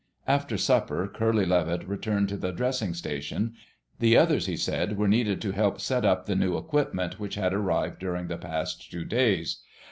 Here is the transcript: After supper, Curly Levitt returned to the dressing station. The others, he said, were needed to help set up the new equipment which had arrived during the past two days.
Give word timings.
After 0.25 0.57
supper, 0.57 1.07
Curly 1.07 1.45
Levitt 1.45 1.87
returned 1.87 2.27
to 2.29 2.37
the 2.37 2.51
dressing 2.51 2.95
station. 2.95 3.53
The 3.99 4.17
others, 4.17 4.47
he 4.47 4.57
said, 4.57 4.97
were 4.97 5.07
needed 5.07 5.39
to 5.41 5.51
help 5.51 5.79
set 5.79 6.05
up 6.05 6.25
the 6.25 6.35
new 6.35 6.57
equipment 6.57 7.19
which 7.19 7.35
had 7.35 7.53
arrived 7.53 7.99
during 7.99 8.25
the 8.25 8.37
past 8.39 8.89
two 8.91 9.05
days. 9.05 9.61